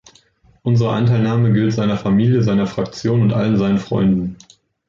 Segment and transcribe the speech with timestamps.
[0.63, 4.35] Unsere Anteilnahme gilt seiner Familie, seiner Fraktion und allen seinen Freunden.